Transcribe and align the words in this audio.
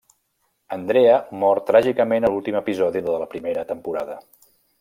Andrea 0.77 1.19
mor 1.43 1.61
tràgicament 1.69 2.27
a 2.27 2.31
l'últim 2.33 2.59
episodi 2.63 3.07
de 3.11 3.17
la 3.25 3.31
primera 3.35 3.71
temporada. 3.75 4.21